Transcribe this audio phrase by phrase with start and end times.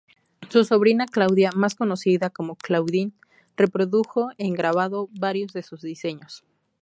[0.49, 3.11] Su sobrina Claudia, más conocida como "Claudine",
[3.55, 6.43] reprodujo en grabado varios de sus diseños.